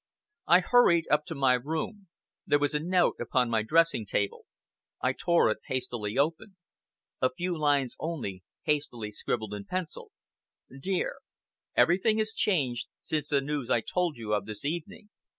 [0.47, 2.07] I hurried up to my room.
[2.47, 4.47] There was a note upon my dressing table.
[4.99, 6.55] I tore it hastily open.
[7.21, 10.11] A few lines only, hastily scribbled in pencil:
[10.75, 11.17] "DEAR!
[11.77, 15.11] "Everything is changed since the news I told you of this evening.